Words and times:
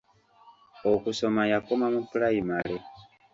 Okusoma 0.91 1.41
yakoma 1.51 1.85
mu 1.93 2.01
pulayimale. 2.09 2.77